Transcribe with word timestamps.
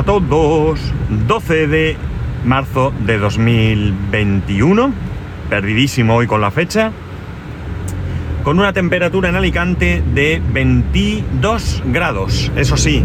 A 0.00 0.02
todos. 0.02 0.80
12 1.28 1.66
de 1.66 1.96
marzo 2.46 2.90
de 3.04 3.18
2021. 3.18 4.94
Perdidísimo 5.50 6.14
hoy 6.14 6.26
con 6.26 6.40
la 6.40 6.50
fecha. 6.50 6.90
Con 8.42 8.58
una 8.58 8.72
temperatura 8.72 9.28
en 9.28 9.36
Alicante 9.36 10.02
de 10.14 10.40
22 10.54 11.82
grados. 11.92 12.50
Eso 12.56 12.78
sí, 12.78 13.04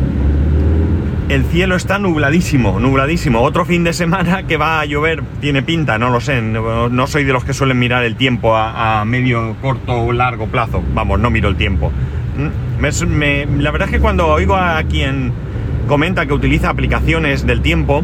el 1.28 1.44
cielo 1.44 1.76
está 1.76 2.00
nubladísimo, 2.00 2.80
nubladísimo. 2.80 3.42
Otro 3.42 3.66
fin 3.66 3.84
de 3.84 3.92
semana 3.92 4.44
que 4.48 4.56
va 4.56 4.80
a 4.80 4.86
llover, 4.86 5.22
tiene 5.42 5.64
pinta, 5.64 5.98
no 5.98 6.10
lo 6.12 6.22
sé. 6.22 6.42
No, 6.42 7.08
soy 7.08 7.26
de 7.26 7.34
los 7.34 7.44
que 7.44 7.54
suelen 7.54 7.78
mirar 7.78 8.06
el 8.06 8.16
tiempo 8.16 8.56
a, 8.56 9.04
medio, 9.04 9.58
corto 9.62 10.02
o 10.02 10.14
largo 10.14 10.48
plazo. 10.48 10.82
Vamos, 10.94 11.20
no 11.20 11.30
miro 11.30 11.50
el 11.50 11.58
tiempo. 11.58 11.92
Mm, 12.38 13.60
la 13.60 13.72
verdad 13.72 13.90
es 13.90 13.96
que 13.96 14.00
cuando 14.00 14.28
oigo 14.28 14.56
a 14.56 14.82
quien 14.84 15.34
comenta 15.88 16.26
que 16.26 16.34
utiliza 16.34 16.70
aplicaciones 16.70 17.46
del 17.46 17.62
tiempo, 17.62 18.04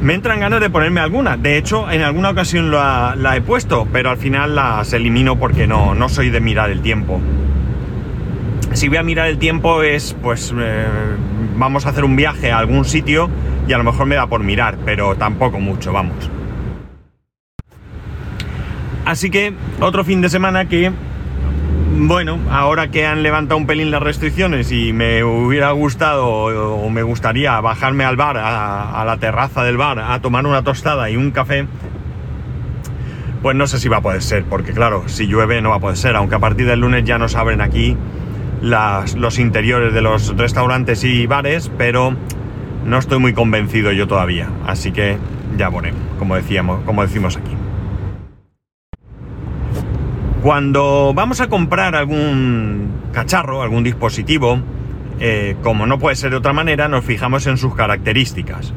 me 0.00 0.14
entran 0.14 0.40
ganas 0.40 0.60
de 0.60 0.70
ponerme 0.70 1.00
alguna. 1.00 1.36
De 1.36 1.58
hecho, 1.58 1.90
en 1.90 2.02
alguna 2.02 2.30
ocasión 2.30 2.70
la, 2.70 3.32
he 3.36 3.40
puesto, 3.40 3.88
pero 3.92 4.10
al 4.10 4.18
final 4.18 4.54
las 4.54 4.92
elimino 4.92 5.38
porque 5.38 5.66
no, 5.66 5.94
no 5.94 6.08
soy 6.08 6.30
de 6.30 6.40
mirar 6.40 6.70
el 6.70 6.80
tiempo. 6.80 7.20
Si 8.72 8.88
voy 8.88 8.98
a 8.98 9.02
mirar 9.02 9.28
el 9.28 9.38
tiempo 9.38 9.82
es, 9.82 10.14
pues, 10.22 10.52
eh, 10.56 10.86
vamos 11.56 11.86
a 11.86 11.90
hacer 11.90 12.04
un 12.04 12.14
viaje 12.14 12.52
a 12.52 12.58
algún 12.58 12.84
sitio 12.84 13.30
y 13.66 13.72
a 13.72 13.78
lo 13.78 13.84
mejor 13.84 14.06
me 14.06 14.16
da 14.16 14.26
por 14.26 14.42
mirar, 14.42 14.76
pero 14.84 15.16
tampoco 15.16 15.58
mucho, 15.58 15.92
vamos. 15.92 16.30
Así 19.06 19.30
que 19.30 19.54
otro 19.80 20.04
fin 20.04 20.20
de 20.20 20.28
semana 20.28 20.68
que 20.68 20.92
bueno, 21.98 22.38
ahora 22.50 22.90
que 22.90 23.06
han 23.06 23.22
levantado 23.22 23.56
un 23.56 23.66
pelín 23.66 23.90
las 23.90 24.02
restricciones 24.02 24.70
y 24.70 24.92
me 24.92 25.24
hubiera 25.24 25.70
gustado 25.70 26.28
o 26.28 26.90
me 26.90 27.02
gustaría 27.02 27.58
bajarme 27.60 28.04
al 28.04 28.16
bar, 28.16 28.36
a, 28.36 29.02
la 29.04 29.16
terraza 29.16 29.64
del 29.64 29.76
bar, 29.76 29.98
a 29.98 30.20
tomar 30.20 30.46
una 30.46 30.62
tostada 30.62 31.08
y 31.08 31.16
un 31.16 31.30
café, 31.30 31.66
pues 33.42 33.56
no 33.56 33.66
sé 33.66 33.78
si 33.78 33.88
va 33.88 33.98
a 33.98 34.00
poder 34.02 34.22
ser, 34.22 34.44
porque 34.44 34.72
claro, 34.72 35.04
si 35.06 35.26
llueve 35.26 35.62
no 35.62 35.70
va 35.70 35.76
a 35.76 35.80
poder 35.80 35.96
ser, 35.96 36.16
aunque 36.16 36.34
a 36.34 36.38
partir 36.38 36.66
del 36.66 36.80
lunes 36.80 37.04
ya 37.04 37.18
nos 37.18 37.34
abren 37.34 37.60
aquí 37.60 37.96
los 38.60 39.38
interiores 39.38 39.94
de 39.94 40.02
los 40.02 40.36
restaurantes 40.36 41.02
y 41.04 41.26
bares, 41.26 41.70
pero 41.78 42.14
no 42.84 42.98
estoy 42.98 43.18
muy 43.18 43.32
convencido 43.32 43.92
yo 43.92 44.06
todavía, 44.06 44.50
así 44.66 44.92
que 44.92 45.16
ya 45.56 45.70
veremos, 45.70 46.00
como 46.18 46.36
decíamos, 46.36 46.84
como 46.84 47.02
decimos 47.02 47.36
aquí. 47.36 47.65
Cuando 50.46 51.12
vamos 51.12 51.40
a 51.40 51.48
comprar 51.48 51.96
algún 51.96 52.88
cacharro, 53.12 53.62
algún 53.62 53.82
dispositivo, 53.82 54.60
eh, 55.18 55.56
como 55.60 55.88
no 55.88 55.98
puede 55.98 56.14
ser 56.14 56.30
de 56.30 56.36
otra 56.36 56.52
manera, 56.52 56.86
nos 56.86 57.04
fijamos 57.04 57.48
en 57.48 57.56
sus 57.56 57.74
características. 57.74 58.72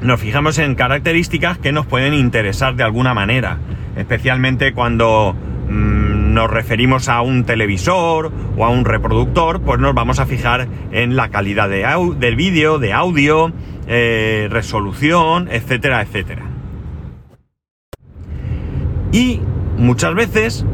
Nos 0.00 0.20
fijamos 0.20 0.58
en 0.58 0.74
características 0.74 1.58
que 1.58 1.70
nos 1.70 1.86
pueden 1.86 2.14
interesar 2.14 2.74
de 2.74 2.82
alguna 2.82 3.14
manera, 3.14 3.58
especialmente 3.94 4.72
cuando 4.72 5.36
mm, 5.68 6.34
nos 6.34 6.50
referimos 6.50 7.08
a 7.08 7.22
un 7.22 7.44
televisor 7.44 8.32
o 8.56 8.64
a 8.64 8.70
un 8.70 8.84
reproductor, 8.84 9.60
pues 9.60 9.78
nos 9.78 9.94
vamos 9.94 10.18
a 10.18 10.26
fijar 10.26 10.66
en 10.90 11.14
la 11.14 11.28
calidad 11.28 11.68
de 11.68 11.86
del 12.18 12.34
vídeo, 12.34 12.80
de 12.80 12.92
audio, 12.92 13.52
eh, 13.86 14.48
resolución, 14.50 15.48
etcétera, 15.48 16.02
etcétera. 16.02 16.42
Y 19.12 19.40
Muchas 19.76 20.14
veces 20.14 20.66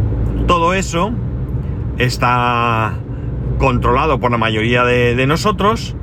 todo 0.46 0.74
eso 0.74 1.12
está 1.98 2.94
controlado 3.58 4.18
por 4.20 4.30
la 4.30 4.38
mayoría 4.38 4.84
de, 4.84 5.26
nosotros. 5.26 5.96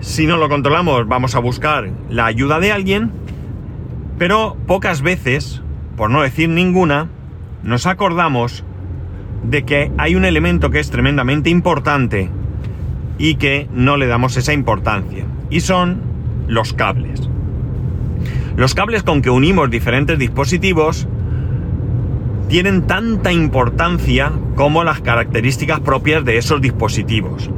Si 0.00 0.26
no 0.26 0.36
lo 0.36 0.48
controlamos, 0.48 1.06
vamos 1.08 1.34
a 1.34 1.40
buscar 1.40 1.90
la 2.10 2.26
ayuda 2.26 2.60
de 2.60 2.72
alguien. 2.72 3.12
Pero 4.18 4.56
pocas 4.66 5.02
veces, 5.02 5.62
por 5.96 6.10
no 6.10 6.22
decir 6.22 6.48
ninguna, 6.48 7.08
nos 7.62 7.86
acordamos 7.86 8.64
de 9.44 9.64
que 9.64 9.92
hay 9.96 10.14
un 10.14 10.24
elemento 10.24 10.70
que 10.70 10.80
es 10.80 10.90
tremendamente 10.90 11.50
importante 11.50 12.30
y 13.18 13.36
que 13.36 13.68
no 13.72 13.96
le 13.96 14.06
damos 14.06 14.36
esa 14.36 14.52
importancia. 14.52 15.24
Y 15.50 15.60
son 15.60 16.00
los 16.46 16.72
cables. 16.72 17.28
Los 18.56 18.74
cables 18.74 19.02
con 19.02 19.22
que 19.22 19.30
unimos 19.30 19.70
diferentes 19.70 20.18
dispositivos 20.18 21.06
tienen 22.48 22.86
tanta 22.86 23.30
importancia 23.30 24.32
como 24.56 24.82
las 24.82 25.00
características 25.00 25.80
propias 25.80 26.24
de 26.24 26.38
esos 26.38 26.60
dispositivos. 26.60 27.50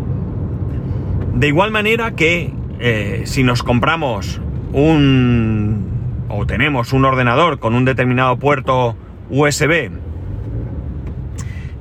De 1.34 1.49
igual 1.49 1.71
manera 1.71 2.15
que 2.17 2.53
eh, 2.81 3.23
si 3.25 3.45
nos 3.45 3.62
compramos 3.62 4.41
un 4.73 5.89
o 6.28 6.47
tenemos 6.47 6.93
un 6.93 7.05
ordenador 7.05 7.59
con 7.59 7.75
un 7.75 7.84
determinado 7.84 8.37
puerto 8.37 8.97
USB 9.31 9.91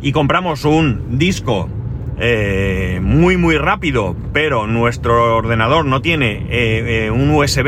y 0.01 0.11
compramos 0.11 0.65
un 0.65 1.17
disco 1.17 1.69
eh, 2.19 2.99
muy 3.01 3.37
muy 3.37 3.57
rápido, 3.57 4.15
pero 4.33 4.67
nuestro 4.67 5.35
ordenador 5.35 5.85
no 5.85 6.01
tiene 6.01 6.45
eh, 6.49 7.11
un 7.11 7.29
USB 7.31 7.67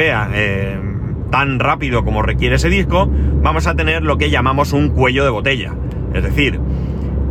tan 1.32 1.60
rápido 1.60 2.04
como 2.04 2.22
requiere 2.22 2.58
ese 2.58 2.70
disco, 2.70 3.10
vamos 3.42 3.68
a 3.68 3.76
tener 3.76 4.04
lo 4.04 4.18
que 4.18 4.30
llamamos 4.30 4.74
un 4.74 4.90
cuello 4.90 5.24
de 5.24 5.30
botella. 5.30 5.74
Es 6.14 6.24
decir, 6.24 6.60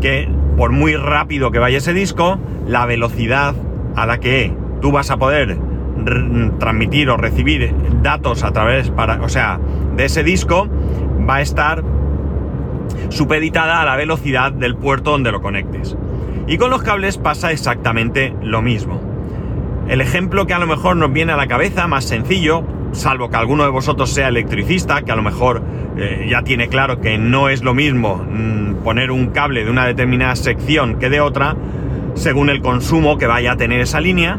que 0.00 0.28
por 0.56 0.72
muy 0.72 0.96
rápido 0.96 1.50
que 1.50 1.58
vaya 1.58 1.78
ese 1.78 1.92
disco, 1.92 2.38
la 2.66 2.86
velocidad 2.86 3.54
a 3.96 4.06
la 4.06 4.18
que 4.18 4.52
tú 4.80 4.92
vas 4.92 5.10
a 5.10 5.16
poder 5.16 5.58
transmitir 6.58 7.10
o 7.10 7.16
recibir 7.16 7.74
datos 8.02 8.42
a 8.42 8.52
través 8.52 8.90
o 8.90 9.28
sea, 9.28 9.60
de 9.96 10.06
ese 10.06 10.22
disco 10.22 10.68
va 11.28 11.36
a 11.36 11.40
estar 11.42 11.84
supeditada 13.10 13.82
a 13.82 13.84
la 13.84 13.96
velocidad 13.96 14.52
del 14.52 14.76
puerto 14.76 15.10
donde 15.12 15.32
lo 15.32 15.42
conectes. 15.42 15.96
Y 16.46 16.58
con 16.58 16.70
los 16.70 16.82
cables 16.82 17.18
pasa 17.18 17.52
exactamente 17.52 18.34
lo 18.42 18.62
mismo. 18.62 19.00
El 19.88 20.00
ejemplo 20.00 20.46
que 20.46 20.54
a 20.54 20.58
lo 20.58 20.66
mejor 20.66 20.96
nos 20.96 21.12
viene 21.12 21.32
a 21.32 21.36
la 21.36 21.46
cabeza, 21.46 21.86
más 21.86 22.04
sencillo, 22.04 22.64
salvo 22.92 23.30
que 23.30 23.36
alguno 23.36 23.64
de 23.64 23.70
vosotros 23.70 24.10
sea 24.10 24.28
electricista, 24.28 25.02
que 25.02 25.12
a 25.12 25.16
lo 25.16 25.22
mejor 25.22 25.62
eh, 25.96 26.26
ya 26.30 26.42
tiene 26.42 26.68
claro 26.68 27.00
que 27.00 27.18
no 27.18 27.48
es 27.48 27.62
lo 27.62 27.74
mismo 27.74 28.16
mm, 28.16 28.82
poner 28.82 29.10
un 29.10 29.28
cable 29.28 29.64
de 29.64 29.70
una 29.70 29.86
determinada 29.86 30.36
sección 30.36 30.98
que 30.98 31.10
de 31.10 31.20
otra, 31.20 31.56
según 32.14 32.50
el 32.50 32.60
consumo 32.60 33.18
que 33.18 33.26
vaya 33.26 33.52
a 33.52 33.56
tener 33.56 33.80
esa 33.80 34.00
línea. 34.00 34.38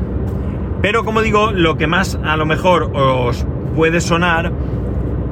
Pero 0.81 1.05
como 1.05 1.21
digo, 1.21 1.51
lo 1.51 1.77
que 1.77 1.87
más 1.87 2.17
a 2.23 2.37
lo 2.37 2.45
mejor 2.45 2.91
os 2.93 3.45
puede 3.75 4.01
sonar 4.01 4.51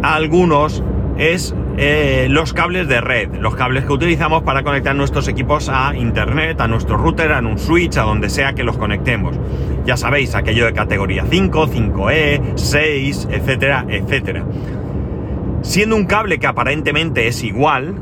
a 0.02 0.16
algunos 0.16 0.84
es 1.18 1.54
eh, 1.82 2.28
los 2.30 2.52
cables 2.52 2.90
de 2.90 3.00
red, 3.00 3.36
los 3.36 3.56
cables 3.56 3.86
que 3.86 3.94
utilizamos 3.94 4.44
para 4.44 4.64
conectar 4.64 4.94
nuestros 4.94 5.30
equipos 5.30 5.70
a 5.70 5.96
internet, 5.96 6.60
a 6.60 6.68
nuestro 6.68 6.98
router, 6.98 7.32
a 7.32 7.40
un 7.40 7.58
switch, 7.58 7.96
a 7.96 8.02
donde 8.02 8.30
sea 8.30 8.52
que 8.52 8.66
los 8.66 8.78
conectemos. 8.78 9.40
Ya 9.86 9.96
sabéis, 9.96 10.36
aquello 10.36 10.66
de 10.66 10.74
categoría 10.74 11.24
5, 11.30 11.68
5E, 11.68 12.58
6, 12.58 13.30
etcétera, 13.32 13.86
etcétera. 13.88 14.44
Siendo 15.62 15.96
un 15.96 16.06
cable 16.06 16.38
que 16.38 16.48
aparentemente 16.48 17.28
es 17.28 17.46
igual, 17.46 17.96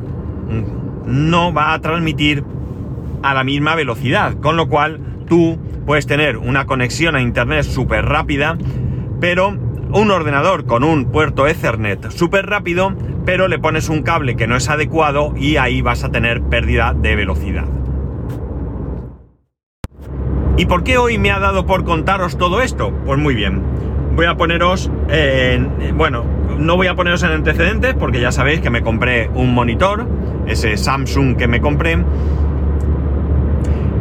no 1.06 1.54
va 1.54 1.74
a 1.74 1.80
transmitir 1.80 2.44
a 3.22 3.36
la 3.36 3.44
misma 3.44 3.76
velocidad, 3.76 4.40
con 4.40 4.58
lo 4.58 4.70
cual 4.70 5.00
tú 5.28 5.60
puedes 5.86 6.08
tener 6.08 6.38
una 6.38 6.66
conexión 6.66 7.16
a 7.16 7.22
internet 7.22 7.62
súper 7.62 8.06
rápida, 8.06 8.58
pero 9.20 9.50
un 9.50 10.10
ordenador 10.10 10.66
con 10.66 10.84
un 10.84 11.12
puerto 11.12 11.48
Ethernet 11.48 12.10
súper 12.10 12.48
rápido, 12.48 12.96
pero 13.28 13.50
le 13.50 13.60
pones 13.60 13.90
un 13.90 14.04
cable 14.04 14.38
que 14.38 14.48
no 14.48 14.56
es 14.56 14.70
adecuado 14.70 15.34
y 15.36 15.58
ahí 15.58 15.82
vas 15.82 16.06
a 16.06 16.10
tener 16.10 16.44
pérdida 16.44 16.96
de 16.98 17.14
velocidad. 17.18 17.66
¿Y 20.56 20.66
por 20.66 20.86
qué 20.86 20.98
hoy 20.98 21.18
me 21.18 21.32
ha 21.32 21.40
dado 21.40 21.66
por 21.66 21.84
contaros 21.84 22.38
todo 22.38 22.62
esto? 22.62 22.94
Pues 23.06 23.20
muy 23.20 23.36
bien, 23.36 23.62
voy 24.16 24.28
a 24.28 24.36
poneros 24.36 24.90
en... 25.10 25.98
Bueno, 25.98 26.24
no 26.58 26.78
voy 26.78 26.88
a 26.88 26.96
poneros 26.96 27.22
en 27.24 27.32
antecedentes 27.32 27.96
porque 27.96 28.22
ya 28.22 28.32
sabéis 28.32 28.62
que 28.62 28.70
me 28.70 28.82
compré 28.82 29.30
un 29.36 29.54
monitor, 29.54 30.08
ese 30.48 30.78
Samsung 30.78 31.36
que 31.36 31.50
me 31.50 31.60
compré, 31.60 31.98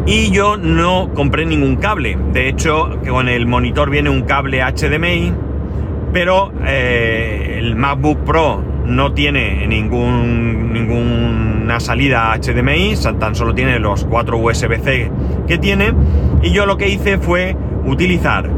y 0.06 0.30
yo 0.30 0.56
no 0.56 1.10
compré 1.14 1.46
ningún 1.46 1.74
cable. 1.76 2.16
De 2.32 2.48
hecho, 2.48 3.00
con 3.08 3.28
el 3.28 3.48
monitor 3.48 3.90
viene 3.90 4.08
un 4.08 4.22
cable 4.22 4.62
HDMI 4.62 5.34
pero 6.12 6.50
eh, 6.64 7.56
el 7.58 7.76
MacBook 7.76 8.20
Pro 8.24 8.75
no 8.86 9.12
tiene 9.12 9.66
ningún, 9.66 10.72
ninguna 10.72 11.80
salida 11.80 12.32
HDMI, 12.36 12.94
tan 13.18 13.34
solo 13.34 13.54
tiene 13.54 13.78
los 13.78 14.04
cuatro 14.04 14.38
USB-C 14.38 15.10
que 15.46 15.58
tiene. 15.58 15.92
Y 16.42 16.52
yo 16.52 16.66
lo 16.66 16.76
que 16.76 16.88
hice 16.88 17.18
fue 17.18 17.56
utilizar 17.84 18.48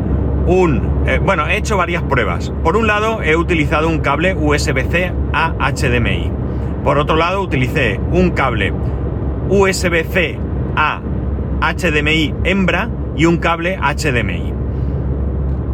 un... 0.46 1.04
Eh, 1.06 1.20
bueno, 1.22 1.46
he 1.46 1.56
hecho 1.56 1.76
varias 1.76 2.02
pruebas. 2.02 2.52
Por 2.62 2.76
un 2.76 2.86
lado, 2.86 3.22
he 3.22 3.36
utilizado 3.36 3.88
un 3.88 4.00
cable 4.00 4.34
USB-C 4.34 5.12
a 5.32 5.54
HDMI. 5.58 6.30
Por 6.84 6.98
otro 6.98 7.16
lado, 7.16 7.40
utilicé 7.42 7.98
un 8.12 8.30
cable 8.30 8.72
USB-C 9.48 10.38
a 10.76 11.00
HDMI 11.60 12.34
hembra 12.44 12.88
y 13.16 13.25
un 13.25 13.38
cable 13.38 13.78
HDMI. 13.78 14.52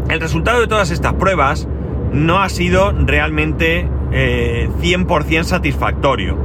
El 0.09 0.21
resultado 0.21 0.61
de 0.61 0.67
todas 0.67 0.91
estas 0.91 1.15
pruebas 1.15 1.69
no 2.13 2.41
ha 2.41 2.49
sido 2.49 2.93
realmente 2.93 3.89
100% 4.15 5.41
eh, 5.41 5.45
satisfactorio. 5.45 6.39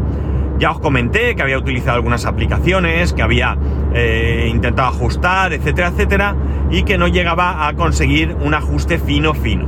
Ya 0.57 0.71
os 0.71 0.79
comenté 0.79 1.35
que 1.35 1.41
había 1.41 1.57
utilizado 1.57 1.95
algunas 1.95 2.25
aplicaciones, 2.25 3.13
que 3.13 3.21
había 3.21 3.57
eh, 3.93 4.49
intentado 4.51 4.89
ajustar, 4.89 5.53
etcétera, 5.53 5.89
etcétera, 5.89 6.35
y 6.69 6.83
que 6.83 6.97
no 6.97 7.07
llegaba 7.07 7.67
a 7.67 7.73
conseguir 7.75 8.35
un 8.41 8.53
ajuste 8.53 8.99
fino, 8.99 9.33
fino. 9.33 9.67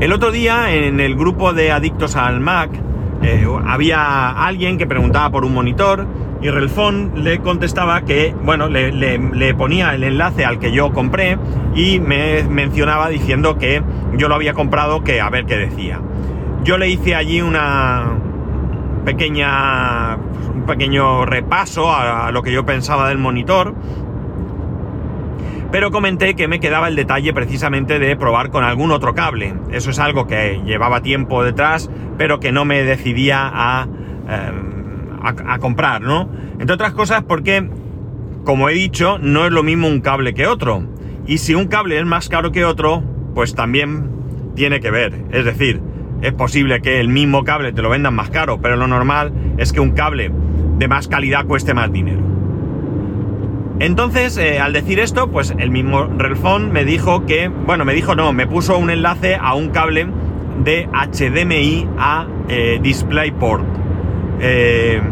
El 0.00 0.12
otro 0.12 0.30
día 0.30 0.74
en 0.74 1.00
el 1.00 1.14
grupo 1.16 1.52
de 1.52 1.72
adictos 1.72 2.16
al 2.16 2.40
Mac 2.40 2.70
eh, 3.26 3.46
había 3.66 4.30
alguien 4.30 4.78
que 4.78 4.86
preguntaba 4.86 5.30
por 5.30 5.44
un 5.44 5.52
monitor 5.52 6.06
y 6.40 6.50
Relfon 6.50 7.24
le 7.24 7.40
contestaba 7.40 8.02
que, 8.02 8.34
bueno, 8.44 8.68
le, 8.68 9.54
ponía 9.54 9.94
el 9.94 10.04
enlace 10.04 10.44
al 10.44 10.58
que 10.58 10.70
yo 10.70 10.92
compré 10.92 11.38
y 11.74 11.98
me 11.98 12.44
mencionaba 12.44 13.08
diciendo 13.08 13.58
que 13.58 13.82
yo 14.16 14.28
lo 14.28 14.34
había 14.34 14.54
comprado, 14.54 15.02
que 15.02 15.20
a 15.20 15.30
ver 15.30 15.46
qué 15.46 15.56
decía. 15.56 16.00
Yo 16.62 16.78
le 16.78 16.88
hice 16.88 17.14
allí 17.14 17.40
una 17.40 18.12
pequeña, 19.04 20.16
un 20.54 20.64
pequeño 20.66 21.24
repaso 21.24 21.92
a 21.94 22.30
lo 22.32 22.42
que 22.42 22.52
yo 22.52 22.66
pensaba 22.66 23.08
del 23.08 23.18
monitor 23.18 23.74
pero 25.76 25.90
comenté 25.90 26.34
que 26.36 26.48
me 26.48 26.58
quedaba 26.58 26.88
el 26.88 26.96
detalle 26.96 27.34
precisamente 27.34 27.98
de 27.98 28.16
probar 28.16 28.48
con 28.48 28.64
algún 28.64 28.92
otro 28.92 29.14
cable. 29.14 29.52
Eso 29.70 29.90
es 29.90 29.98
algo 29.98 30.26
que 30.26 30.62
llevaba 30.64 31.02
tiempo 31.02 31.44
detrás, 31.44 31.90
pero 32.16 32.40
que 32.40 32.50
no 32.50 32.64
me 32.64 32.82
decidía 32.82 33.50
a, 33.52 33.86
eh, 34.26 35.58
comprar, 35.60 36.00
¿no? 36.00 36.30
Entre 36.58 36.72
otras 36.72 36.94
cosas 36.94 37.24
porque, 37.24 37.68
como 38.46 38.70
he 38.70 38.72
dicho, 38.72 39.18
no 39.18 39.44
es 39.44 39.52
lo 39.52 39.62
mismo 39.62 39.86
un 39.86 40.00
cable 40.00 40.32
que 40.32 40.46
otro. 40.46 40.82
Y 41.26 41.36
si 41.36 41.54
un 41.54 41.66
cable 41.66 41.98
es 41.98 42.06
más 42.06 42.30
caro 42.30 42.52
que 42.52 42.64
otro, 42.64 43.02
pues 43.34 43.54
también 43.54 44.08
tiene 44.54 44.80
que 44.80 44.90
ver. 44.90 45.26
Es 45.30 45.44
decir, 45.44 45.82
es 46.22 46.32
posible 46.32 46.80
que 46.80 47.00
el 47.00 47.10
mismo 47.10 47.44
cable 47.44 47.74
te 47.74 47.82
lo 47.82 47.90
vendan 47.90 48.14
más 48.14 48.30
caro, 48.30 48.62
pero 48.62 48.76
lo 48.76 48.86
normal 48.86 49.30
es 49.58 49.74
que 49.74 49.80
un 49.80 49.90
cable 49.90 50.32
de 50.78 50.88
más 50.88 51.06
calidad 51.06 51.44
cueste 51.44 51.74
más 51.74 51.92
dinero. 51.92 52.35
Entonces, 53.78 54.38
eh, 54.38 54.58
al 54.58 54.72
decir 54.72 55.00
esto, 55.00 55.28
pues 55.28 55.54
el 55.58 55.70
mismo 55.70 56.04
Relfon 56.04 56.72
me 56.72 56.84
dijo 56.84 57.26
que, 57.26 57.48
bueno, 57.48 57.84
me 57.84 57.92
dijo 57.92 58.14
no, 58.14 58.32
me 58.32 58.46
puso 58.46 58.78
un 58.78 58.90
enlace 58.90 59.36
a 59.36 59.54
un 59.54 59.68
cable 59.68 60.06
de 60.64 60.88
HDMI 60.90 61.86
a 61.98 62.26
eh, 62.48 62.78
DisplayPort. 62.82 63.64
Eh, 64.40 65.02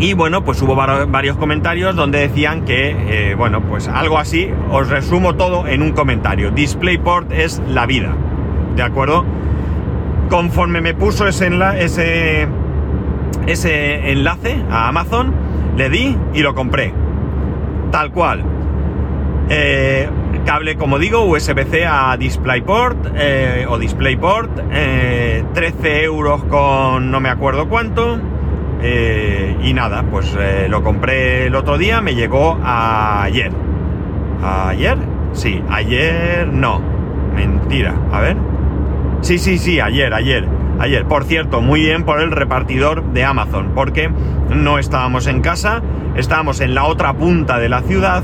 y 0.00 0.14
bueno, 0.14 0.42
pues 0.42 0.60
hubo 0.62 0.74
varios 0.74 1.36
comentarios 1.36 1.94
donde 1.94 2.20
decían 2.20 2.64
que, 2.64 3.34
bueno, 3.36 3.60
pues 3.60 3.86
algo 3.86 4.18
así, 4.18 4.48
os 4.70 4.88
resumo 4.88 5.34
todo 5.34 5.66
en 5.66 5.82
un 5.82 5.92
comentario. 5.92 6.50
DisplayPort 6.50 7.30
es 7.32 7.60
la 7.68 7.84
vida, 7.84 8.14
¿de 8.76 8.82
acuerdo? 8.82 9.26
Conforme 10.30 10.80
me 10.80 10.94
puso 10.94 11.28
ese, 11.28 11.50
ese, 11.78 12.48
ese 13.46 14.10
enlace 14.10 14.56
a 14.70 14.88
Amazon, 14.88 15.34
le 15.76 15.90
di 15.90 16.16
y 16.32 16.40
lo 16.40 16.54
compré 16.54 16.94
tal 17.90 18.10
cual. 18.12 18.42
Eh, 19.48 20.08
cable, 20.44 20.76
como 20.76 20.98
digo, 20.98 21.24
USB-C 21.24 21.84
a 21.84 22.16
DisplayPort 22.16 23.08
eh, 23.16 23.66
o 23.68 23.78
DisplayPort, 23.78 24.70
13 24.70 25.52
eh, 25.82 26.04
euros 26.04 26.44
con 26.44 27.10
no 27.10 27.20
me 27.20 27.28
acuerdo 27.28 27.68
cuánto. 27.68 28.18
y 28.82 29.72
nada, 29.74 30.04
pues 30.10 30.36
lo 30.68 30.82
compré 30.82 31.46
el 31.46 31.54
otro 31.54 31.76
día, 31.76 32.00
me 32.00 32.14
llegó 32.14 32.58
ayer. 32.64 33.52
¿Ayer? 34.42 34.96
Sí, 35.32 35.62
ayer 35.68 36.48
no. 36.48 36.80
Mentira, 37.34 37.94
a 38.12 38.20
ver. 38.20 38.36
Sí, 39.20 39.38
sí, 39.38 39.58
sí, 39.58 39.80
ayer, 39.80 40.14
ayer. 40.14 40.59
Ayer, 40.80 41.04
por 41.04 41.24
cierto, 41.24 41.60
muy 41.60 41.82
bien 41.82 42.04
por 42.04 42.20
el 42.20 42.32
repartidor 42.32 43.12
de 43.12 43.24
Amazon, 43.24 43.72
porque 43.74 44.10
no 44.48 44.78
estábamos 44.78 45.26
en 45.28 45.40
casa 45.40 45.82
estábamos 46.16 46.60
en 46.60 46.74
la 46.74 46.84
otra 46.84 47.14
punta 47.14 47.58
de 47.58 47.68
la 47.68 47.82
ciudad 47.82 48.22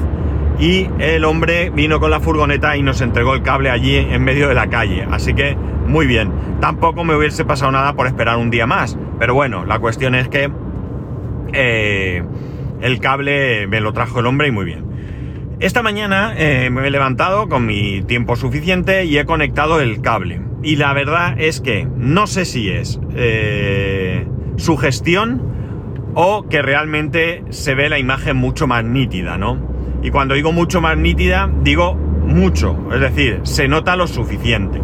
y 0.59 0.89
el 0.99 1.25
hombre 1.25 1.71
vino 1.71 2.01
con 2.01 2.11
la 2.11 2.21
furgoneta 2.21 2.77
y 2.77 2.83
nos 2.83 3.01
entregó 3.01 3.35
el 3.35 3.43
cable 3.43 3.71
allí 3.71 3.97
en 3.97 4.25
medio 4.25 4.49
de 4.49 4.55
la 4.55 4.69
calle. 4.69 5.07
Así 5.11 5.35
que 5.35 5.57
muy 5.87 6.07
bien. 6.07 6.33
Tampoco 6.61 7.05
me 7.05 7.15
hubiese 7.15 7.45
pasado 7.45 7.71
nada 7.73 7.95
por 7.95 8.07
esperar 8.07 8.39
un 8.39 8.51
día 8.51 8.67
más. 8.67 8.99
Pero 9.19 9.35
bueno, 9.35 9.65
la 9.65 9.79
cuestión 9.79 10.15
es 10.15 10.29
que 10.29 10.51
eh, 11.53 12.23
el 12.81 13.01
cable 13.01 13.67
me 13.67 13.81
lo 13.81 13.93
trajo 13.93 14.21
el 14.21 14.27
hombre 14.27 14.49
y 14.49 14.51
muy 14.51 14.65
bien. 14.65 14.87
Esta 15.61 15.83
mañana 15.83 16.35
eh, 16.37 16.69
me 16.71 16.87
he 16.87 16.91
levantado 16.91 17.49
con 17.49 17.67
mi 17.67 18.03
tiempo 18.03 18.37
suficiente 18.37 19.05
y 19.05 19.19
he 19.19 19.25
conectado 19.25 19.81
el 19.81 20.01
cable. 20.01 20.41
Y 20.67 20.75
la 20.75 20.93
verdad 20.95 21.37
es 21.39 21.61
que 21.61 21.87
no 21.97 22.27
sé 22.27 22.45
si 22.45 22.71
es 22.71 22.99
eh, 23.15 24.27
su 24.57 24.77
gestión 24.77 25.41
o 26.17 26.49
que 26.49 26.61
realmente 26.61 27.45
se 27.51 27.77
ve 27.77 27.89
la 27.89 28.01
imagen 28.01 28.37
mucho 28.37 28.67
más 28.67 28.83
nítida, 28.83 29.39
¿no? 29.39 29.61
Y 30.03 30.11
cuando 30.11 30.35
digo 30.35 30.51
mucho 30.51 30.81
más 30.81 30.97
nítida, 30.97 31.49
digo 31.63 31.95
mucho, 31.95 32.77
es 32.93 33.01
decir, 33.01 33.43
se 33.45 33.69
nota 33.69 33.95
lo 33.95 34.09
suficiente. 34.09 34.83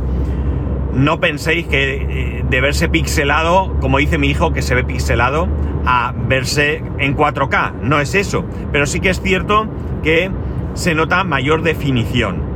No 0.94 1.18
penséis 1.18 1.66
que 1.66 1.94
eh, 1.94 2.44
de 2.48 2.60
verse 2.60 2.88
pixelado, 2.88 3.76
como 3.80 3.98
dice 3.98 4.18
mi 4.18 4.28
hijo, 4.28 4.52
que 4.52 4.62
se 4.62 4.76
ve 4.76 4.84
pixelado, 4.84 5.48
a 5.84 6.14
verse 6.28 6.80
en 6.98 7.16
4K, 7.16 7.80
no 7.82 7.98
es 7.98 8.14
eso, 8.14 8.44
pero 8.70 8.86
sí 8.86 9.00
que 9.00 9.10
es 9.10 9.20
cierto 9.20 9.66
que 10.04 10.30
se 10.74 10.94
nota 10.94 11.24
mayor 11.24 11.62
definición. 11.62 12.51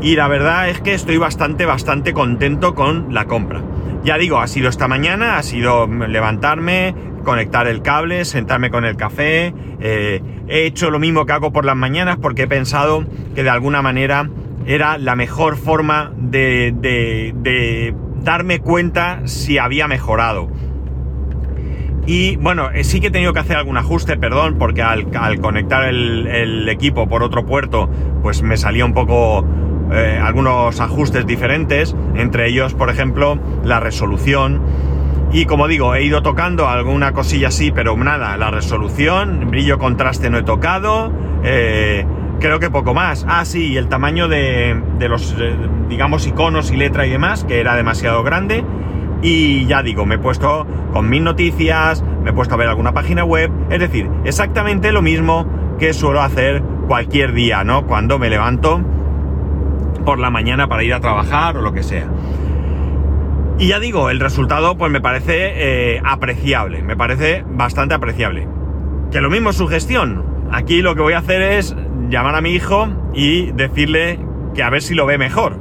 Y 0.00 0.16
la 0.16 0.28
verdad 0.28 0.68
es 0.68 0.80
que 0.80 0.94
estoy 0.94 1.16
bastante, 1.16 1.66
bastante 1.66 2.12
contento 2.12 2.74
con 2.74 3.14
la 3.14 3.24
compra. 3.26 3.62
Ya 4.04 4.18
digo, 4.18 4.38
ha 4.38 4.46
sido 4.46 4.68
esta 4.68 4.86
mañana, 4.88 5.38
ha 5.38 5.42
sido 5.42 5.86
levantarme, 5.86 6.94
conectar 7.24 7.66
el 7.66 7.82
cable, 7.82 8.24
sentarme 8.24 8.70
con 8.70 8.84
el 8.84 8.96
café. 8.96 9.52
Eh, 9.80 10.22
he 10.48 10.64
hecho 10.64 10.90
lo 10.90 10.98
mismo 10.98 11.26
que 11.26 11.32
hago 11.32 11.52
por 11.52 11.64
las 11.64 11.76
mañanas 11.76 12.18
porque 12.22 12.42
he 12.42 12.46
pensado 12.46 13.04
que 13.34 13.42
de 13.42 13.50
alguna 13.50 13.82
manera 13.82 14.30
era 14.66 14.98
la 14.98 15.16
mejor 15.16 15.56
forma 15.56 16.12
de, 16.16 17.92
darme 18.22 18.60
cuenta 18.60 19.22
si 19.24 19.58
había 19.58 19.88
mejorado. 19.88 20.48
Y 22.06 22.36
bueno, 22.36 22.70
eh, 22.70 22.84
sí 22.84 23.00
que 23.00 23.08
he 23.08 23.10
tenido 23.10 23.32
que 23.32 23.40
hacer 23.40 23.56
algún 23.56 23.76
ajuste, 23.76 24.16
perdón, 24.16 24.56
porque 24.58 24.82
al, 24.82 25.10
conectar 25.40 25.84
el, 25.88 26.68
equipo 26.68 27.08
por 27.08 27.24
otro 27.24 27.44
puerto, 27.44 27.90
pues 28.22 28.42
me 28.42 28.56
salía 28.56 28.84
un 28.84 28.94
poco 28.94 29.44
eh, 29.92 30.20
algunos 30.22 30.80
ajustes 30.80 31.26
diferentes, 31.26 31.94
entre 32.14 32.48
ellos, 32.48 32.74
por 32.74 32.90
ejemplo, 32.90 33.38
la 33.64 33.80
resolución. 33.80 34.60
Y 35.32 35.46
como 35.46 35.68
digo, 35.68 35.94
he 35.94 36.02
ido 36.04 36.22
tocando 36.22 36.68
alguna 36.68 37.12
cosilla 37.12 37.48
así, 37.48 37.70
pero 37.70 37.96
nada, 37.96 38.36
la 38.36 38.50
resolución, 38.50 39.50
brillo 39.50 39.78
contraste 39.78 40.30
no 40.30 40.38
he 40.38 40.42
tocado, 40.42 41.12
eh, 41.44 42.06
creo 42.40 42.58
que 42.58 42.70
poco 42.70 42.94
más. 42.94 43.24
Ah, 43.28 43.44
sí, 43.44 43.72
y 43.72 43.76
el 43.76 43.88
tamaño 43.88 44.28
de, 44.28 44.80
los, 45.08 45.36
eh, 45.38 45.54
digamos, 45.88 46.26
iconos 46.26 46.70
y 46.70 46.76
letra 46.76 47.06
y 47.06 47.10
demás, 47.10 47.44
que 47.44 47.60
era 47.60 47.74
demasiado 47.76 48.22
grande. 48.22 48.64
Y 49.22 49.66
ya 49.66 49.82
digo, 49.82 50.06
me 50.06 50.16
he 50.16 50.18
puesto 50.18 50.66
con 50.92 51.08
mis 51.08 51.22
noticias, 51.22 52.04
me 52.22 52.30
he 52.30 52.32
puesto 52.32 52.54
a 52.54 52.58
ver 52.58 52.68
alguna 52.68 52.92
página 52.92 53.24
web, 53.24 53.50
es 53.70 53.80
decir, 53.80 54.08
exactamente 54.24 54.92
lo 54.92 55.02
mismo 55.02 55.46
que 55.78 55.92
suelo 55.92 56.22
hacer 56.22 56.62
cualquier 56.86 57.32
día, 57.32 57.64
¿no? 57.64 57.86
Cuando 57.86 58.18
me 58.18 58.30
levanto 58.30 58.80
por 60.06 60.18
la 60.18 60.30
mañana 60.30 60.68
para 60.68 60.82
ir 60.84 60.94
a 60.94 61.00
trabajar 61.00 61.58
o 61.58 61.60
lo 61.60 61.74
que 61.74 61.82
sea. 61.82 62.08
Y 63.58 63.68
ya 63.68 63.80
digo, 63.80 64.08
el 64.08 64.20
resultado 64.20 64.78
pues 64.78 64.90
me 64.90 65.02
parece 65.02 65.96
eh, 65.96 66.00
apreciable, 66.04 66.82
me 66.82 66.96
parece 66.96 67.44
bastante 67.46 67.94
apreciable. 67.94 68.48
Que 69.10 69.20
lo 69.20 69.28
mismo 69.28 69.50
es 69.50 69.56
su 69.56 69.66
gestión. 69.66 70.24
Aquí 70.52 70.80
lo 70.80 70.94
que 70.94 71.02
voy 71.02 71.14
a 71.14 71.18
hacer 71.18 71.42
es 71.42 71.76
llamar 72.08 72.36
a 72.36 72.40
mi 72.40 72.50
hijo 72.50 72.88
y 73.12 73.50
decirle 73.52 74.18
que 74.54 74.62
a 74.62 74.70
ver 74.70 74.80
si 74.80 74.94
lo 74.94 75.04
ve 75.04 75.18
mejor. 75.18 75.58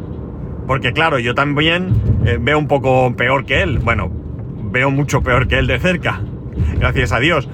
Porque 0.67 0.93
claro, 0.93 1.19
yo 1.19 1.35
también 1.35 1.93
eh, 2.25 2.37
veo 2.39 2.59
un 2.59 2.67
poco 2.67 3.15
peor 3.15 3.45
que 3.45 3.61
él. 3.61 3.79
Bueno, 3.79 4.11
veo 4.71 4.91
mucho 4.91 5.21
peor 5.21 5.47
que 5.47 5.57
él 5.57 5.67
de 5.67 5.79
cerca. 5.79 6.21
Gracias 6.79 7.11
a 7.11 7.19
Dios. 7.19 7.49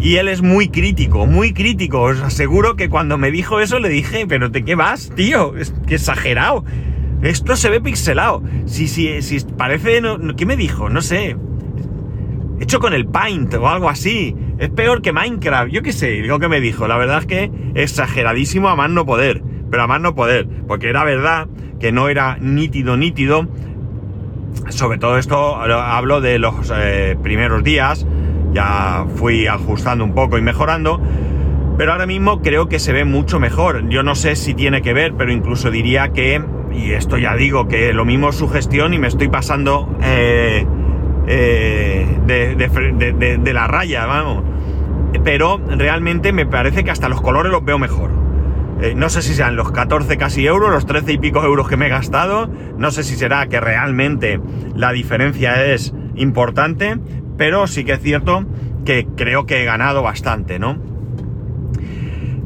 Y 0.00 0.16
él 0.16 0.28
es 0.28 0.40
muy 0.40 0.68
crítico, 0.68 1.26
muy 1.26 1.52
crítico. 1.52 2.00
Os 2.00 2.20
aseguro 2.20 2.74
que 2.74 2.88
cuando 2.88 3.18
me 3.18 3.30
dijo 3.30 3.60
eso 3.60 3.78
le 3.78 3.90
dije, 3.90 4.26
pero 4.26 4.48
¿de 4.48 4.64
qué 4.64 4.74
vas, 4.74 5.12
tío? 5.14 5.56
Es 5.56 5.74
que 5.86 5.96
exagerado. 5.96 6.64
Esto 7.22 7.54
se 7.54 7.68
ve 7.68 7.80
pixelado. 7.80 8.42
Si, 8.64 8.88
si, 8.88 9.20
si 9.20 9.40
parece. 9.40 10.00
¿Qué 10.36 10.46
me 10.46 10.56
dijo? 10.56 10.88
No 10.88 11.02
sé. 11.02 11.36
Hecho 12.60 12.80
con 12.80 12.94
el 12.94 13.06
Paint 13.06 13.52
o 13.54 13.68
algo 13.68 13.90
así. 13.90 14.34
Es 14.58 14.70
peor 14.70 15.02
que 15.02 15.12
Minecraft. 15.12 15.70
Yo 15.70 15.82
qué 15.82 15.92
sé. 15.92 16.10
Digo 16.22 16.38
que 16.38 16.48
me 16.48 16.62
dijo. 16.62 16.88
La 16.88 16.96
verdad 16.96 17.18
es 17.18 17.26
que 17.26 17.50
exageradísimo 17.74 18.70
a 18.70 18.76
más 18.76 18.90
no 18.90 19.04
poder. 19.04 19.42
Pero 19.70 19.82
a 19.82 19.86
más 19.86 20.00
no 20.00 20.14
poder. 20.14 20.48
Porque 20.66 20.88
era 20.88 21.04
verdad 21.04 21.46
que 21.78 21.92
no 21.92 22.08
era 22.08 22.38
nítido, 22.40 22.96
nítido. 22.96 23.46
Sobre 24.70 24.96
todo 24.96 25.18
esto 25.18 25.56
hablo 25.56 26.22
de 26.22 26.38
los 26.38 26.72
eh, 26.74 27.18
primeros 27.22 27.62
días. 27.62 28.06
Ya 28.52 29.06
fui 29.16 29.46
ajustando 29.46 30.04
un 30.04 30.14
poco 30.14 30.38
y 30.38 30.42
mejorando 30.42 31.00
Pero 31.78 31.92
ahora 31.92 32.06
mismo 32.06 32.42
creo 32.42 32.68
que 32.68 32.78
se 32.78 32.92
ve 32.92 33.04
mucho 33.04 33.40
mejor. 33.40 33.88
Yo 33.88 34.02
no 34.02 34.14
sé 34.14 34.36
si 34.36 34.54
tiene 34.54 34.82
que 34.82 34.92
ver, 34.92 35.14
pero 35.14 35.32
incluso 35.32 35.70
diría 35.70 36.10
que, 36.10 36.42
y 36.72 36.92
esto 36.92 37.16
ya 37.16 37.34
digo, 37.36 37.68
que 37.68 37.92
lo 37.92 38.04
mismo 38.04 38.28
es 38.30 38.36
su 38.36 38.48
gestión 38.48 38.92
y 38.92 38.98
me 38.98 39.08
estoy 39.08 39.28
pasando 39.28 39.88
eh, 40.02 40.66
eh, 41.26 42.06
de, 42.26 43.52
la 43.52 43.66
raya, 43.66 44.04
vamos. 44.06 44.44
Pero 45.24 45.58
realmente 45.58 46.32
me 46.32 46.46
parece 46.46 46.84
que 46.84 46.90
hasta 46.90 47.08
los 47.08 47.20
colores 47.20 47.50
los 47.50 47.64
veo 47.64 47.78
mejor. 47.78 48.10
Eh, 48.82 48.94
no 48.96 49.08
sé 49.10 49.22
si 49.22 49.34
sean 49.34 49.56
los 49.56 49.72
14 49.72 50.16
casi 50.16 50.46
euros, 50.46 50.70
los 50.70 50.86
13 50.86 51.12
y 51.12 51.18
pico 51.18 51.42
euros 51.44 51.68
que 51.68 51.76
me 51.76 51.86
he 51.86 51.88
gastado. 51.88 52.50
No 52.78 52.90
sé 52.90 53.04
si 53.04 53.14
será 53.14 53.46
que 53.46 53.60
realmente 53.60 54.40
la 54.74 54.92
diferencia 54.92 55.64
es 55.66 55.94
importante, 56.16 56.98
pero 57.40 57.66
sí 57.66 57.84
que 57.84 57.92
es 57.92 58.02
cierto 58.02 58.44
que 58.84 59.06
creo 59.16 59.46
que 59.46 59.62
he 59.62 59.64
ganado 59.64 60.02
bastante, 60.02 60.58
¿no? 60.58 60.76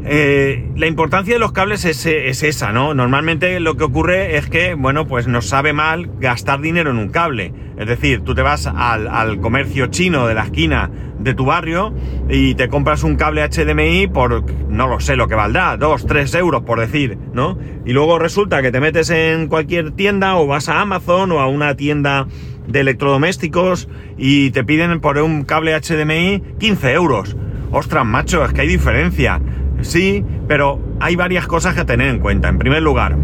Eh, 0.05 0.71
la 0.77 0.87
importancia 0.87 1.35
de 1.35 1.41
los 1.41 1.51
cables 1.51 1.85
es, 1.85 2.07
esa, 2.07 2.71
¿no? 2.71 2.95
Normalmente 2.95 3.59
lo 3.59 3.77
que 3.77 3.83
ocurre 3.83 4.37
es 4.37 4.49
que, 4.49 4.75
bueno, 4.75 5.09
pues 5.09 5.27
nos 5.27 5.49
sabe 5.49 5.73
mal 5.73 6.11
gastar 6.21 6.61
dinero 6.61 6.93
en 6.93 6.99
un 6.99 7.09
cable. 7.09 7.53
Es 7.77 7.89
decir, 7.89 8.21
tú 8.21 8.37
te 8.37 8.43
vas 8.43 8.69
al, 8.69 9.41
comercio 9.41 9.89
chino 9.89 10.29
de 10.29 10.35
la 10.35 10.45
esquina 10.45 10.93
de 11.19 11.35
tu 11.35 11.45
barrio 11.45 11.93
y 12.29 12.55
te 12.55 12.69
compras 12.69 13.03
un 13.03 13.17
cable 13.17 13.43
HDMI 13.49 14.07
por, 14.07 14.45
no 14.69 14.87
lo 14.87 15.01
sé 15.01 15.17
lo 15.17 15.27
que 15.27 15.35
valdrá, 15.35 15.77
2, 15.77 16.07
3 16.07 16.35
euros 16.37 16.63
por 16.63 16.79
decir, 16.79 17.19
¿no? 17.33 17.59
Y 17.85 17.93
luego 17.95 18.21
resulta 18.21 18.63
que 18.63 18.71
te 18.71 18.79
metes 18.79 19.11
en 19.11 19.49
cualquier 19.49 19.91
tienda 19.91 20.37
o 20.37 20.47
vas 20.47 20.69
a 20.69 20.81
Amazon 20.81 21.33
o 21.33 21.41
a 21.41 21.49
una 21.49 21.75
tienda 21.75 22.29
de 22.67 22.81
electrodomésticos 22.81 23.89
y 24.17 24.51
te 24.51 24.65
piden 24.65 25.01
por 25.01 25.19
un 25.19 25.45
cable 25.45 25.79
HDMI 25.79 26.43
15 26.59 26.93
euros. 26.93 27.37
Ostras, 27.71 28.07
macho, 28.07 28.45
es 28.45 28.53
que 28.53 28.63
hay 28.63 28.69
diferencia. 28.69 29.41
Sí, 29.81 30.25
pero 30.49 30.81
hay 31.01 31.17
varias 31.17 31.47
cosas 31.47 31.75
que 31.75 31.85
tener 31.85 32.09
en 32.09 32.21
cuenta. 32.21 32.49
En 32.49 32.59
primer 32.59 32.83
lugar, 32.83 33.17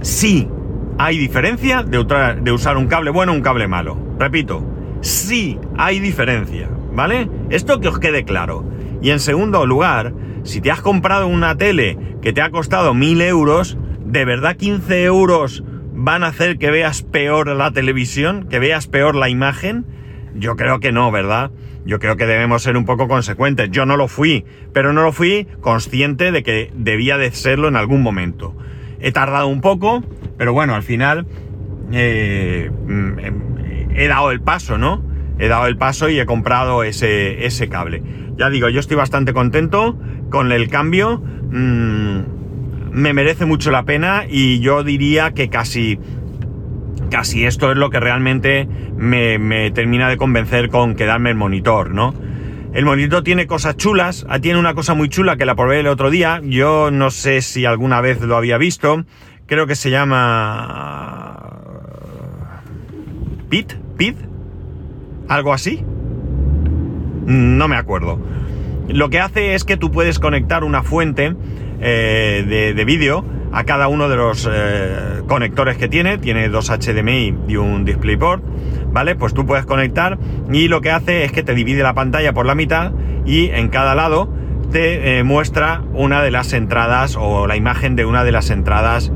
sí 0.00 0.48
hay 0.98 1.18
diferencia 1.18 1.82
de, 1.82 1.98
usar 2.52 2.76
un 2.76 2.86
cable 2.86 3.10
bueno 3.10 3.32
o 3.32 3.34
un 3.34 3.42
cable 3.42 3.68
malo. 3.68 3.96
Repito, 4.18 4.64
sí 5.00 5.58
hay 5.76 6.00
diferencia, 6.00 6.68
¿vale? 6.92 7.28
Esto 7.50 7.80
que 7.80 7.88
os 7.88 7.98
quede 7.98 8.24
claro. 8.24 8.64
Y 9.00 9.10
en 9.10 9.20
segundo 9.20 9.64
lugar, 9.64 10.12
si 10.42 10.60
te 10.60 10.70
has 10.70 10.80
comprado 10.80 11.28
una 11.28 11.56
tele 11.56 11.98
que 12.20 12.32
te 12.32 12.42
ha 12.42 12.50
costado 12.50 12.94
mil 12.94 13.20
euros, 13.20 13.78
¿de 14.04 14.24
verdad 14.24 14.56
15 14.56 15.04
euros 15.04 15.62
van 15.98 16.22
a 16.22 16.28
hacer 16.28 16.58
que 16.58 16.70
veas 16.70 17.02
peor 17.02 17.48
la 17.48 17.72
televisión, 17.72 18.46
que 18.48 18.60
veas 18.60 18.86
peor 18.86 19.16
la 19.16 19.28
imagen? 19.28 19.84
Yo 20.34 20.54
creo 20.54 20.78
que 20.78 20.92
no, 20.92 21.10
¿verdad? 21.10 21.50
Yo 21.84 21.98
creo 21.98 22.16
que 22.16 22.24
debemos 22.24 22.62
ser 22.62 22.76
un 22.76 22.84
poco 22.84 23.08
consecuentes. 23.08 23.68
Yo 23.72 23.84
no 23.84 23.96
lo 23.96 24.06
fui, 24.06 24.44
pero 24.72 24.92
no 24.92 25.02
lo 25.02 25.12
fui 25.12 25.48
consciente 25.60 26.30
de 26.30 26.44
que 26.44 26.70
debía 26.74 27.18
de 27.18 27.32
serlo 27.32 27.66
en 27.66 27.74
algún 27.74 28.02
momento. 28.02 28.56
He 29.00 29.10
tardado 29.10 29.48
un 29.48 29.60
poco, 29.60 30.04
pero 30.36 30.52
bueno, 30.52 30.76
al 30.76 30.84
final 30.84 31.26
eh, 31.92 32.70
mm, 32.70 33.96
he 33.96 34.06
dado 34.06 34.30
el 34.30 34.40
paso, 34.40 34.78
¿no? 34.78 35.04
He 35.40 35.48
dado 35.48 35.66
el 35.66 35.76
paso 35.76 36.08
y 36.08 36.20
he 36.20 36.26
comprado 36.26 36.84
ese, 36.84 37.44
ese 37.44 37.68
cable. 37.68 38.02
Ya 38.36 38.50
digo, 38.50 38.68
yo 38.68 38.78
estoy 38.78 38.96
bastante 38.96 39.32
contento 39.32 39.98
con 40.30 40.52
el 40.52 40.68
cambio. 40.68 41.18
Mm, 41.50 42.37
me 42.98 43.14
merece 43.14 43.46
mucho 43.46 43.70
la 43.70 43.84
pena 43.84 44.24
y 44.28 44.58
yo 44.58 44.82
diría 44.82 45.30
que 45.32 45.48
casi 45.48 46.00
casi 47.10 47.46
esto 47.46 47.70
es 47.70 47.78
lo 47.78 47.90
que 47.90 48.00
realmente 48.00 48.68
me, 48.96 49.70
termina 49.70 50.08
de 50.08 50.16
convencer 50.16 50.68
con 50.68 50.96
quedarme 50.96 51.30
el 51.30 51.36
monitor, 51.36 51.90
¿no? 51.90 52.12
El 52.74 52.84
monitor 52.84 53.22
tiene 53.22 53.46
cosas 53.46 53.76
chulas, 53.76 54.26
ah, 54.28 54.40
tiene 54.40 54.58
una 54.58 54.74
cosa 54.74 54.94
muy 54.94 55.08
chula 55.08 55.36
que 55.36 55.46
la 55.46 55.54
probé 55.54 55.80
el 55.80 55.86
otro 55.86 56.10
día, 56.10 56.40
yo 56.44 56.90
no 56.90 57.10
sé 57.10 57.40
si 57.40 57.64
alguna 57.64 58.00
vez 58.00 58.20
lo 58.20 58.36
había 58.36 58.58
visto, 58.58 59.04
creo 59.46 59.66
que 59.66 59.76
se 59.76 59.90
llama... 59.90 61.38
¿Pit? 63.48 63.72
¿Pit? 63.96 64.16
¿Algo 65.28 65.54
así? 65.54 65.82
No 67.24 67.68
me 67.68 67.76
acuerdo. 67.76 68.20
Lo 68.88 69.08
que 69.08 69.20
hace 69.20 69.54
es 69.54 69.64
que 69.64 69.76
tú 69.76 69.90
puedes 69.90 70.18
conectar 70.18 70.64
una 70.64 70.82
fuente 70.82 71.34
eh, 71.80 72.44
de, 72.46 72.74
de 72.74 72.84
vídeo 72.84 73.24
a 73.52 73.64
cada 73.64 73.88
uno 73.88 74.08
de 74.08 74.16
los 74.16 74.48
eh, 74.50 75.22
conectores 75.26 75.76
que 75.76 75.88
tiene, 75.88 76.18
tiene 76.18 76.48
dos 76.48 76.70
HDMI 76.70 77.34
y 77.48 77.56
un 77.56 77.84
DisplayPort, 77.84 78.42
¿vale? 78.92 79.14
Pues 79.14 79.34
tú 79.34 79.46
puedes 79.46 79.64
conectar 79.64 80.18
y 80.52 80.68
lo 80.68 80.80
que 80.80 80.90
hace 80.90 81.24
es 81.24 81.32
que 81.32 81.42
te 81.42 81.54
divide 81.54 81.82
la 81.82 81.94
pantalla 81.94 82.32
por 82.32 82.46
la 82.46 82.54
mitad 82.54 82.92
y 83.24 83.50
en 83.50 83.68
cada 83.68 83.94
lado 83.94 84.32
te 84.70 85.18
eh, 85.18 85.24
muestra 85.24 85.82
una 85.94 86.22
de 86.22 86.30
las 86.30 86.52
entradas 86.52 87.16
o 87.18 87.46
la 87.46 87.56
imagen 87.56 87.96
de 87.96 88.04
una 88.04 88.24
de 88.24 88.32
las 88.32 88.50
entradas 88.50 89.12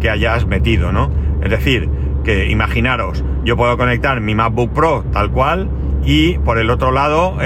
que 0.00 0.10
hayas 0.10 0.46
metido, 0.46 0.92
¿no? 0.92 1.10
Es 1.42 1.50
decir, 1.50 1.88
que 2.22 2.48
imaginaros, 2.50 3.24
yo 3.44 3.56
puedo 3.56 3.76
conectar 3.76 4.20
mi 4.20 4.36
MacBook 4.36 4.72
Pro 4.72 5.04
tal 5.12 5.32
cual 5.32 5.68
y 6.06 6.38
por 6.38 6.58
el 6.58 6.70
otro 6.70 6.92
lado 6.92 7.36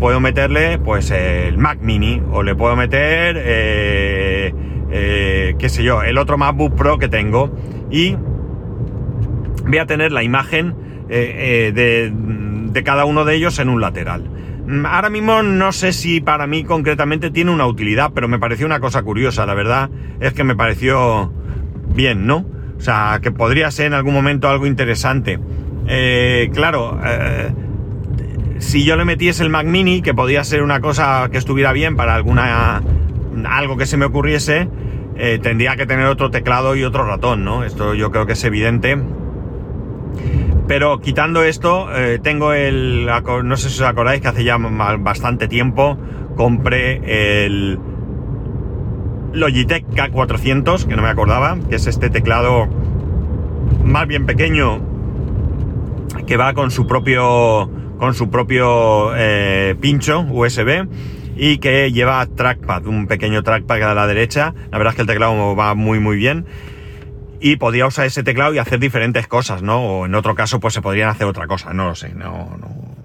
puedo 0.00 0.18
meterle 0.18 0.78
pues 0.78 1.10
el 1.10 1.58
Mac 1.58 1.78
Mini 1.82 2.22
o 2.32 2.42
le 2.42 2.54
puedo 2.56 2.74
meter 2.74 3.36
eh, 4.90 5.56
qué 5.58 5.68
sé 5.68 5.82
yo, 5.82 6.02
el 6.02 6.16
otro 6.16 6.38
MacBook 6.38 6.74
Pro 6.74 6.98
que 6.98 7.08
tengo 7.08 7.54
y 7.90 8.16
voy 9.66 9.78
a 9.78 9.86
tener 9.86 10.12
la 10.12 10.22
imagen 10.22 10.74
eh, 11.08 11.72
eh, 11.76 12.12
de, 12.72 12.82
cada 12.82 13.04
uno 13.04 13.24
de 13.24 13.34
ellos 13.34 13.58
en 13.58 13.68
un 13.68 13.80
lateral. 13.80 14.30
Mm, 14.66 14.86
ahora 14.86 15.10
mismo 15.10 15.42
no 15.42 15.72
sé 15.72 15.92
si 15.92 16.20
para 16.20 16.46
mí 16.46 16.62
concretamente 16.62 17.30
tiene 17.30 17.50
una 17.50 17.66
utilidad, 17.66 18.12
pero 18.14 18.28
me 18.28 18.38
pareció 18.38 18.66
una 18.66 18.80
cosa 18.80 19.02
curiosa, 19.02 19.44
la 19.44 19.54
verdad 19.54 19.90
es 20.20 20.32
que 20.34 20.44
me 20.44 20.54
pareció 20.54 21.32
bien, 21.94 22.26
¿no? 22.26 22.46
O 22.78 22.80
sea, 22.80 23.18
que 23.22 23.32
podría 23.32 23.70
ser 23.70 23.86
en 23.86 23.94
algún 23.94 24.14
momento 24.14 24.48
algo 24.48 24.66
interesante. 24.66 25.38
claro, 26.52 27.00
si 28.58 28.84
yo 28.84 28.96
le 28.96 29.04
metiese 29.04 29.42
el 29.42 29.50
Mac 29.50 29.66
Mini, 29.66 30.02
que 30.02 30.14
podría 30.14 30.44
ser 30.44 30.62
una 30.62 30.80
cosa 30.80 31.28
que 31.30 31.38
estuviera 31.38 31.72
bien 31.72 31.96
para 31.96 32.14
alguna 32.14 32.82
algo 33.46 33.76
que 33.76 33.86
se 33.86 33.96
me 33.96 34.06
ocurriese, 34.06 34.68
eh, 35.16 35.38
tendría 35.42 35.76
que 35.76 35.86
tener 35.86 36.06
otro 36.06 36.30
teclado 36.30 36.76
y 36.76 36.84
otro 36.84 37.04
ratón, 37.04 37.44
¿no? 37.44 37.64
Esto 37.64 37.94
yo 37.94 38.10
creo 38.10 38.26
que 38.26 38.32
es 38.32 38.44
evidente. 38.44 38.98
Pero 40.66 41.00
quitando 41.00 41.42
esto, 41.42 41.88
eh, 41.94 42.18
tengo 42.22 42.52
el... 42.52 43.06
No 43.44 43.56
sé 43.56 43.70
si 43.70 43.82
os 43.82 43.88
acordáis 43.88 44.20
que 44.20 44.28
hace 44.28 44.44
ya 44.44 44.56
bastante 44.58 45.48
tiempo 45.48 45.96
compré 46.34 47.44
el 47.44 47.78
Logitech 49.32 49.86
K400, 49.90 50.86
que 50.86 50.96
no 50.96 51.02
me 51.02 51.08
acordaba, 51.08 51.56
que 51.68 51.76
es 51.76 51.86
este 51.86 52.10
teclado 52.10 52.66
más 53.84 54.06
bien 54.06 54.26
pequeño 54.26 54.80
que 56.26 56.36
va 56.36 56.54
con 56.54 56.70
su 56.70 56.86
propio 56.86 57.70
con 57.98 58.14
su 58.14 58.30
propio 58.30 59.12
eh, 59.16 59.74
pincho 59.80 60.20
USB 60.20 60.86
y 61.36 61.58
que 61.58 61.92
lleva 61.92 62.26
trackpad, 62.26 62.86
un 62.86 63.06
pequeño 63.06 63.42
trackpad 63.42 63.82
a 63.82 63.94
la 63.94 64.06
derecha. 64.06 64.54
La 64.70 64.78
verdad 64.78 64.92
es 64.92 64.96
que 64.96 65.02
el 65.02 65.08
teclado 65.08 65.54
va 65.54 65.74
muy 65.74 66.00
muy 66.00 66.16
bien. 66.16 66.46
Y 67.38 67.56
podía 67.56 67.86
usar 67.86 68.06
ese 68.06 68.22
teclado 68.22 68.54
y 68.54 68.58
hacer 68.58 68.78
diferentes 68.78 69.26
cosas, 69.28 69.62
¿no? 69.62 69.80
O 69.82 70.06
en 70.06 70.14
otro 70.14 70.34
caso, 70.34 70.58
pues 70.58 70.72
se 70.72 70.80
podrían 70.80 71.10
hacer 71.10 71.26
otra 71.26 71.46
cosa, 71.46 71.74
no 71.74 71.88
lo 71.88 71.94
sé, 71.94 72.14
no, 72.14 72.56
no. 72.58 72.96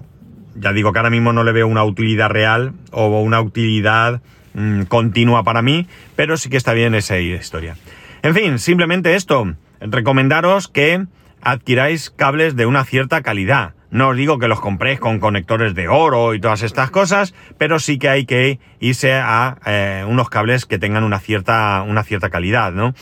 Ya 0.54 0.72
digo 0.72 0.92
que 0.92 0.98
ahora 0.98 1.10
mismo 1.10 1.34
no 1.34 1.44
le 1.44 1.52
veo 1.52 1.66
una 1.66 1.84
utilidad 1.84 2.30
real 2.30 2.72
o 2.92 3.20
una 3.20 3.42
utilidad 3.42 4.22
mm, 4.54 4.82
continua 4.84 5.42
para 5.44 5.60
mí, 5.60 5.86
pero 6.16 6.38
sí 6.38 6.48
que 6.48 6.56
está 6.56 6.72
bien 6.72 6.94
esa 6.94 7.18
historia. 7.18 7.76
En 8.22 8.34
fin, 8.34 8.58
simplemente 8.58 9.16
esto, 9.16 9.54
recomendaros 9.80 10.68
que 10.68 11.04
adquiráis 11.42 12.10
cables 12.10 12.56
de 12.56 12.64
una 12.64 12.84
cierta 12.84 13.20
calidad 13.20 13.74
no 13.92 14.08
os 14.08 14.16
digo 14.16 14.38
que 14.38 14.48
los 14.48 14.60
compréis 14.60 14.98
con 14.98 15.20
conectores 15.20 15.74
de 15.74 15.86
oro 15.86 16.32
y 16.32 16.40
todas 16.40 16.62
estas 16.62 16.90
cosas, 16.90 17.34
pero 17.58 17.78
sí 17.78 17.98
que 17.98 18.08
hay 18.08 18.24
que 18.24 18.58
irse 18.80 19.12
a 19.12 19.58
eh, 19.66 20.04
unos 20.08 20.30
cables 20.30 20.64
que 20.64 20.78
tengan 20.78 21.04
una 21.04 21.20
cierta, 21.20 21.84
una 21.86 22.02
cierta 22.02 22.30
calidad, 22.30 22.72
¿no? 22.72 22.94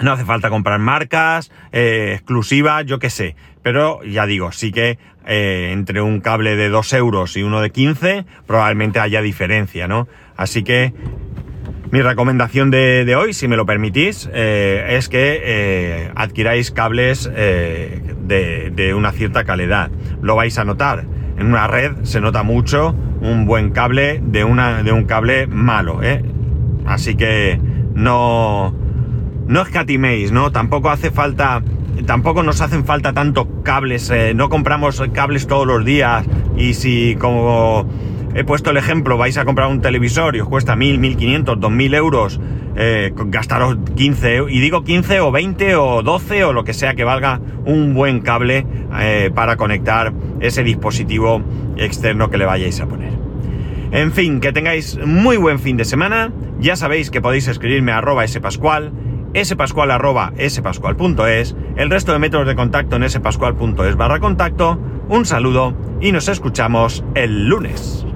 No 0.00 0.12
hace 0.12 0.24
falta 0.24 0.48
comprar 0.48 0.78
marcas 0.78 1.50
eh, 1.72 2.12
exclusivas, 2.14 2.86
yo 2.86 3.00
qué 3.00 3.10
sé. 3.10 3.34
Pero 3.62 4.02
ya 4.04 4.26
digo, 4.26 4.52
sí 4.52 4.70
que 4.70 4.98
eh, 5.26 5.70
entre 5.72 6.00
un 6.00 6.20
cable 6.20 6.54
de 6.54 6.68
2 6.68 6.92
euros 6.92 7.36
y 7.36 7.42
uno 7.42 7.60
de 7.60 7.70
15 7.70 8.24
probablemente 8.46 9.00
haya 9.00 9.20
diferencia, 9.22 9.88
¿no? 9.88 10.06
Así 10.36 10.62
que 10.62 10.94
mi 11.90 12.00
recomendación 12.00 12.70
de, 12.70 13.16
hoy, 13.16 13.32
si 13.32 13.48
me 13.48 13.56
lo 13.56 13.66
permitís, 13.66 14.30
es 14.32 15.08
que 15.08 16.12
adquiráis 16.14 16.70
cables 16.70 17.28
eh, 18.30 18.72
de, 18.74 18.94
una 18.94 19.12
cierta 19.12 19.44
calidad. 19.44 19.90
Lo 20.22 20.36
vais 20.36 20.58
a 20.58 20.64
notar. 20.64 21.04
En 21.38 21.46
una 21.46 21.66
red 21.66 21.92
se 22.02 22.20
nota 22.20 22.42
mucho 22.42 22.94
un 23.20 23.46
buen 23.46 23.70
cable 23.70 24.20
de, 24.24 24.44
una, 24.44 24.82
de 24.82 24.92
un 24.92 25.04
cable 25.04 25.46
malo. 25.46 26.00
Así 26.86 27.14
que 27.14 27.60
no, 27.94 28.74
no 29.46 29.62
escatiméis, 29.62 30.32
¿no? 30.32 30.52
Tampoco 30.52 30.90
hace 30.90 31.10
falta 31.10 31.62
tampoco 32.06 32.42
nos 32.42 32.60
hacen 32.62 32.86
falta 32.86 33.12
tanto 33.12 33.62
cables, 33.62 34.10
no 34.34 34.48
compramos 34.48 35.02
cables 35.12 35.46
todos 35.46 35.66
los 35.66 35.84
días 35.84 36.24
y 36.56 36.74
si 36.74 37.14
como 37.16 37.86
he 38.34 38.44
puesto 38.44 38.70
el 38.70 38.76
ejemplo, 38.76 39.16
vais 39.18 39.36
a 39.38 39.44
comprar 39.44 39.68
un 39.68 39.80
televisor 39.80 40.36
y 40.36 40.40
os 40.40 40.48
cuesta 40.48 40.76
1000, 40.76 40.98
1500, 40.98 41.60
2000 41.60 41.94
euros, 41.94 42.40
eh, 42.76 43.12
gastaros 43.14 43.76
15, 43.96 44.44
y 44.48 44.60
digo 44.60 44.84
15 44.84 45.20
o 45.20 45.32
20 45.32 45.76
o 45.76 46.02
12 46.02 46.44
o 46.44 46.52
lo 46.52 46.64
que 46.64 46.72
sea 46.72 46.94
que 46.94 47.04
valga 47.04 47.40
un 47.64 47.94
buen 47.94 48.20
cable 48.20 48.66
eh, 49.00 49.30
para 49.34 49.56
conectar 49.56 50.12
ese 50.40 50.62
dispositivo 50.62 51.42
externo 51.76 52.30
que 52.30 52.38
le 52.38 52.46
vayáis 52.46 52.80
a 52.80 52.86
poner. 52.86 53.12
En 53.92 54.12
fin, 54.12 54.40
que 54.40 54.52
tengáis 54.52 54.98
muy 55.04 55.36
buen 55.36 55.58
fin 55.58 55.76
de 55.76 55.84
semana. 55.84 56.32
Ya 56.60 56.76
sabéis 56.76 57.10
que 57.10 57.20
podéis 57.20 57.48
escribirme 57.48 57.90
a 57.90 57.98
arroba 57.98 58.26
spascual, 58.26 58.92
spascual 59.42 59.90
arroba 59.90 60.32
spascual.es, 60.38 61.56
el 61.76 61.90
resto 61.90 62.12
de 62.12 62.18
métodos 62.20 62.46
de 62.46 62.54
contacto 62.54 62.96
en 62.96 63.08
spascual.es 63.10 63.96
barra 63.96 64.20
contacto. 64.20 64.78
Un 65.08 65.26
saludo 65.26 65.74
y 66.00 66.12
nos 66.12 66.28
escuchamos 66.28 67.04
el 67.14 67.48
lunes. 67.48 68.06